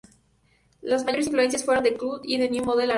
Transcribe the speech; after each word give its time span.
Las 0.81 1.03
mayores 1.05 1.27
influencias 1.27 1.63
fueron 1.63 1.83
The 1.83 1.95
Cult 1.95 2.25
y 2.25 2.35
New 2.39 2.65
Model 2.65 2.89
Army. 2.89 2.89